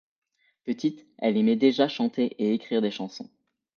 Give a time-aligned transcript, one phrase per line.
[0.63, 3.29] Petite, elle aimait déjà chanter et écrire des chansons.